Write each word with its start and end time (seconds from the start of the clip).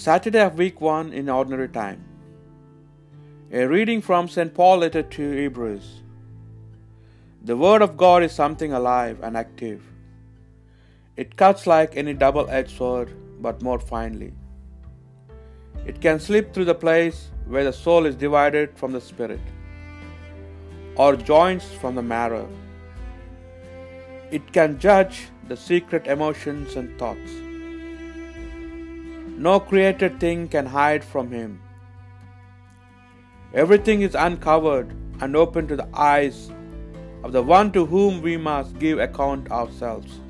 Saturday 0.00 0.40
of 0.40 0.56
week 0.56 0.80
1 0.80 1.12
in 1.12 1.28
ordinary 1.28 1.68
time. 1.68 2.02
A 3.52 3.66
reading 3.66 4.00
from 4.00 4.28
St. 4.34 4.54
Paul 4.58 4.78
letter 4.78 5.02
to 5.02 5.24
Hebrews. 5.32 5.88
The 7.48 7.56
word 7.62 7.82
of 7.82 7.98
God 7.98 8.22
is 8.22 8.32
something 8.32 8.72
alive 8.72 9.18
and 9.22 9.36
active. 9.36 9.82
It 11.18 11.36
cuts 11.36 11.66
like 11.66 11.98
any 11.98 12.14
double-edged 12.14 12.74
sword, 12.78 13.12
but 13.42 13.60
more 13.60 13.78
finely. 13.78 14.32
It 15.84 16.00
can 16.00 16.18
slip 16.18 16.54
through 16.54 16.70
the 16.70 16.82
place 16.86 17.28
where 17.46 17.64
the 17.64 17.74
soul 17.82 18.06
is 18.06 18.16
divided 18.24 18.78
from 18.78 18.92
the 18.92 19.02
spirit, 19.02 19.52
or 20.96 21.14
joints 21.14 21.70
from 21.82 21.94
the 21.94 22.06
marrow. 22.14 22.48
It 24.30 24.50
can 24.54 24.78
judge 24.78 25.28
the 25.48 25.58
secret 25.58 26.06
emotions 26.06 26.76
and 26.76 26.98
thoughts. 26.98 27.49
No 29.44 29.58
created 29.58 30.20
thing 30.20 30.48
can 30.48 30.66
hide 30.66 31.02
from 31.02 31.30
him. 31.30 31.62
Everything 33.54 34.02
is 34.02 34.14
uncovered 34.14 34.90
and 35.22 35.34
open 35.34 35.66
to 35.68 35.76
the 35.76 35.88
eyes 35.94 36.52
of 37.24 37.32
the 37.32 37.42
one 37.42 37.72
to 37.72 37.86
whom 37.86 38.20
we 38.20 38.36
must 38.36 38.78
give 38.78 38.98
account 38.98 39.50
ourselves. 39.50 40.20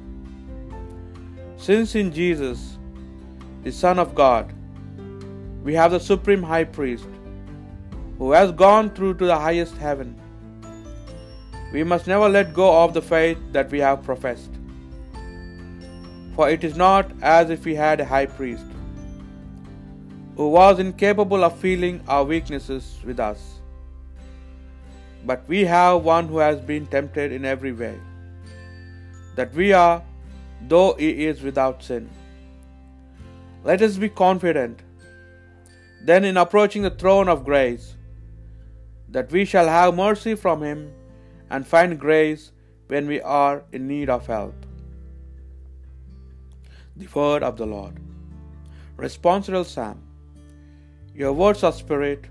Since 1.56 1.96
in 1.96 2.12
Jesus, 2.12 2.78
the 3.64 3.72
Son 3.72 3.98
of 3.98 4.14
God, 4.14 4.54
we 5.64 5.74
have 5.74 5.90
the 5.90 6.04
Supreme 6.12 6.48
High 6.54 6.70
Priest 6.78 7.10
who 8.16 8.30
has 8.30 8.52
gone 8.52 8.90
through 8.90 9.14
to 9.14 9.26
the 9.26 9.42
highest 9.48 9.76
heaven, 9.78 10.16
we 11.72 11.82
must 11.82 12.06
never 12.06 12.28
let 12.28 12.54
go 12.54 12.72
of 12.84 12.94
the 12.94 13.02
faith 13.02 13.38
that 13.50 13.72
we 13.72 13.80
have 13.80 14.04
professed. 14.04 14.52
For 16.36 16.48
it 16.48 16.62
is 16.62 16.76
not 16.76 17.10
as 17.22 17.50
if 17.50 17.64
we 17.64 17.74
had 17.74 17.98
a 17.98 18.04
high 18.04 18.26
priest 18.26 18.76
who 20.40 20.48
was 20.48 20.78
incapable 20.78 21.44
of 21.44 21.54
feeling 21.58 22.02
our 22.08 22.24
weaknesses 22.24 22.98
with 23.04 23.20
us. 23.20 23.60
But 25.26 25.42
we 25.46 25.66
have 25.66 26.02
one 26.02 26.28
who 26.28 26.38
has 26.38 26.62
been 26.62 26.86
tempted 26.86 27.30
in 27.30 27.44
every 27.44 27.72
way, 27.72 28.00
that 29.36 29.52
we 29.52 29.74
are, 29.74 30.02
though 30.66 30.94
he 30.94 31.26
is 31.26 31.42
without 31.42 31.82
sin. 31.82 32.08
Let 33.64 33.82
us 33.82 33.98
be 33.98 34.08
confident, 34.08 34.80
then, 36.06 36.24
in 36.24 36.38
approaching 36.38 36.80
the 36.80 36.96
throne 37.04 37.28
of 37.28 37.44
grace, 37.44 37.94
that 39.10 39.30
we 39.30 39.44
shall 39.44 39.68
have 39.68 39.94
mercy 39.94 40.34
from 40.34 40.62
him 40.62 40.90
and 41.50 41.66
find 41.66 42.00
grace 42.00 42.52
when 42.88 43.06
we 43.06 43.20
are 43.20 43.62
in 43.72 43.86
need 43.86 44.08
of 44.08 44.26
help. 44.26 44.54
The 46.96 47.08
word 47.08 47.42
of 47.42 47.58
the 47.58 47.66
Lord. 47.66 48.00
Responsorial 48.96 49.66
Psalm. 49.66 50.06
Your 51.20 51.32
words 51.38 51.62
are 51.68 51.72
spirit, 51.78 52.26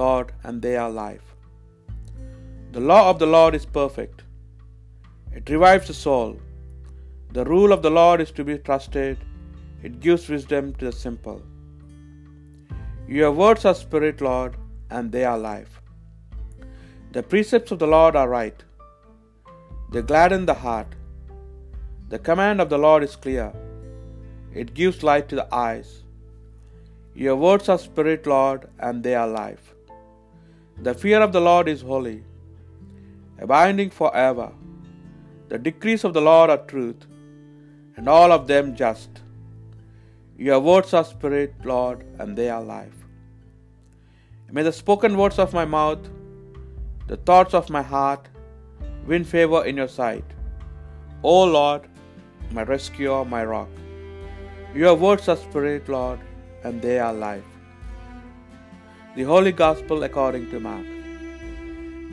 Lord, 0.00 0.28
and 0.44 0.62
they 0.62 0.76
are 0.82 0.90
life. 0.90 1.26
The 2.74 2.84
law 2.90 3.10
of 3.10 3.18
the 3.22 3.26
Lord 3.34 3.54
is 3.54 3.66
perfect. 3.66 4.22
It 5.38 5.50
revives 5.50 5.88
the 5.88 5.94
soul. 5.94 6.30
The 7.36 7.44
rule 7.44 7.72
of 7.74 7.82
the 7.82 7.90
Lord 7.90 8.22
is 8.22 8.30
to 8.38 8.44
be 8.50 8.56
trusted. 8.68 9.18
It 9.82 10.00
gives 10.00 10.30
wisdom 10.34 10.72
to 10.76 10.86
the 10.86 10.92
simple. 10.92 11.42
Your 13.06 13.32
words 13.40 13.66
are 13.66 13.74
spirit, 13.74 14.22
Lord, 14.22 14.56
and 14.88 15.12
they 15.12 15.26
are 15.32 15.36
life. 15.36 15.82
The 17.12 17.24
precepts 17.34 17.72
of 17.72 17.80
the 17.80 17.92
Lord 17.96 18.16
are 18.16 18.30
right. 18.30 18.64
They 19.92 20.00
gladden 20.12 20.46
the 20.46 20.54
heart. 20.54 20.96
The 22.08 22.22
command 22.30 22.62
of 22.62 22.70
the 22.70 22.78
Lord 22.78 23.02
is 23.02 23.16
clear. 23.26 23.52
It 24.54 24.72
gives 24.72 25.02
light 25.02 25.28
to 25.28 25.36
the 25.42 25.48
eyes. 25.54 26.03
Your 27.14 27.36
words 27.36 27.68
are 27.68 27.78
spirit, 27.78 28.26
Lord, 28.26 28.68
and 28.80 29.02
they 29.02 29.14
are 29.14 29.28
life. 29.28 29.74
The 30.82 30.94
fear 30.94 31.20
of 31.20 31.32
the 31.32 31.40
Lord 31.40 31.68
is 31.68 31.82
holy, 31.82 32.24
abiding 33.38 33.90
forever. 33.90 34.50
The 35.48 35.58
decrees 35.58 36.02
of 36.02 36.14
the 36.14 36.20
Lord 36.20 36.50
are 36.50 36.64
truth, 36.72 37.06
and 37.96 38.08
all 38.08 38.32
of 38.32 38.48
them 38.48 38.74
just. 38.74 39.20
Your 40.36 40.58
words 40.58 40.92
are 40.92 41.04
spirit, 41.04 41.54
Lord, 41.64 42.04
and 42.18 42.36
they 42.36 42.50
are 42.50 42.62
life. 42.62 42.98
May 44.50 44.62
the 44.62 44.72
spoken 44.72 45.16
words 45.16 45.38
of 45.38 45.52
my 45.52 45.64
mouth, 45.64 46.08
the 47.06 47.16
thoughts 47.16 47.54
of 47.54 47.70
my 47.70 47.82
heart, 47.82 48.28
win 49.06 49.24
favor 49.24 49.64
in 49.64 49.76
your 49.76 49.88
sight. 49.88 50.24
O 51.22 51.44
Lord, 51.44 51.82
my 52.50 52.62
rescuer, 52.62 53.24
my 53.24 53.44
rock. 53.44 53.68
Your 54.74 54.94
words 54.94 55.28
are 55.28 55.36
spirit, 55.36 55.88
Lord, 55.88 56.20
and 56.64 56.82
they 56.86 56.98
are 56.98 57.12
life. 57.12 57.50
The 59.16 59.24
Holy 59.32 59.52
Gospel 59.52 60.02
according 60.08 60.46
to 60.52 60.60
Mark. 60.66 60.86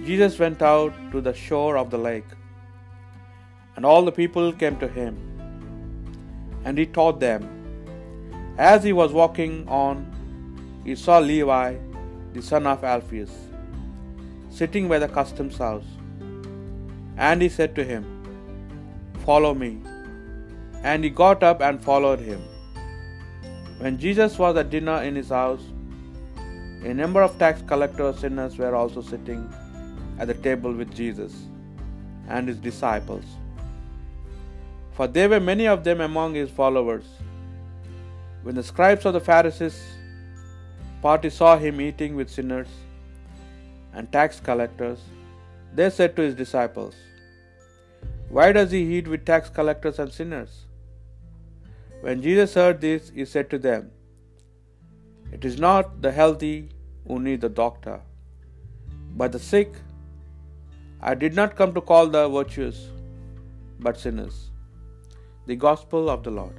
Jesus 0.08 0.38
went 0.44 0.62
out 0.62 0.94
to 1.14 1.22
the 1.28 1.34
shore 1.46 1.74
of 1.82 1.90
the 1.94 2.02
lake, 2.10 2.32
and 3.76 3.86
all 3.92 4.04
the 4.10 4.16
people 4.22 4.48
came 4.62 4.78
to 4.84 4.90
him, 5.00 5.16
and 6.66 6.78
he 6.82 6.86
taught 7.00 7.20
them. 7.28 7.44
As 8.72 8.84
he 8.90 8.94
was 9.02 9.12
walking 9.22 9.56
on, 9.84 10.02
he 10.86 10.96
saw 11.04 11.18
Levi, 11.32 11.68
the 12.36 12.44
son 12.52 12.68
of 12.74 12.84
Alphaeus, 12.94 13.36
sitting 14.60 14.88
by 14.94 15.00
the 15.04 15.12
customs 15.20 15.58
house, 15.66 15.90
and 17.30 17.42
he 17.46 17.50
said 17.58 17.74
to 17.80 17.86
him, 17.94 18.04
Follow 19.26 19.54
me. 19.64 19.72
And 20.90 21.04
he 21.04 21.12
got 21.24 21.44
up 21.50 21.60
and 21.68 21.84
followed 21.90 22.22
him. 22.32 22.42
When 23.82 23.98
Jesus 23.98 24.38
was 24.38 24.58
at 24.58 24.70
dinner 24.70 25.02
in 25.02 25.16
his 25.16 25.30
house, 25.30 25.64
a 26.84 26.94
number 26.94 27.24
of 27.24 27.40
tax 27.40 27.64
collectors 27.64 28.10
and 28.10 28.22
sinners 28.22 28.58
were 28.60 28.76
also 28.76 29.02
sitting 29.02 29.52
at 30.20 30.28
the 30.28 30.36
table 30.36 30.72
with 30.72 30.94
Jesus 30.94 31.34
and 32.28 32.48
his 32.48 32.60
disciples. 32.60 33.26
For 34.92 35.08
there 35.08 35.30
were 35.30 35.40
many 35.40 35.68
of 35.68 35.84
them 35.84 36.00
among 36.00 36.36
his 36.36 36.52
followers. 36.52 37.06
When 38.44 38.54
the 38.54 38.62
scribes 38.62 39.04
of 39.08 39.14
the 39.14 39.20
Pharisees 39.20 39.82
party 41.02 41.32
saw 41.32 41.58
him 41.58 41.82
eating 41.82 42.16
with 42.16 42.30
sinners 42.30 42.68
and 43.96 44.12
tax 44.12 44.40
collectors, 44.40 45.00
they 45.74 45.90
said 45.90 46.16
to 46.18 46.22
his 46.22 46.36
disciples, 46.36 46.94
Why 48.30 48.52
does 48.52 48.70
he 48.70 48.98
eat 48.98 49.08
with 49.08 49.26
tax 49.26 49.50
collectors 49.50 49.98
and 49.98 50.14
sinners? 50.14 50.66
When 52.06 52.22
Jesus 52.22 52.54
heard 52.60 52.82
this, 52.82 53.10
he 53.16 53.26
said 53.26 53.50
to 53.52 53.60
them, 53.66 53.92
It 55.36 55.46
is 55.50 55.60
not 55.66 56.02
the 56.06 56.12
healthy 56.12 56.70
who 57.08 57.20
need 57.28 57.42
the 57.42 57.54
doctor, 57.62 58.00
but 59.20 59.32
the 59.36 59.44
sick. 59.52 59.76
I 61.10 61.14
did 61.24 61.36
not 61.40 61.56
come 61.60 61.76
to 61.76 61.84
call 61.92 62.08
the 62.16 62.24
virtuous, 62.38 62.80
but 63.86 64.02
sinners. 64.06 64.40
The 65.52 65.58
Gospel 65.68 66.10
of 66.16 66.24
the 66.24 66.34
Lord. 66.40 66.58